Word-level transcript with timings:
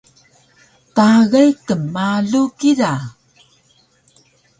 Tagay 0.95 1.51
knmalu 1.67 2.41
kida! 2.59 2.93